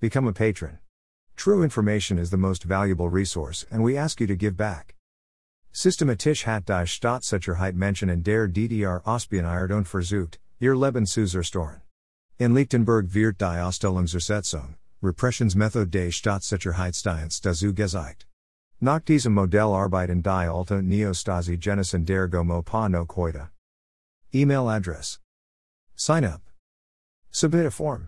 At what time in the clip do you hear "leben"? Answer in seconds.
10.76-11.04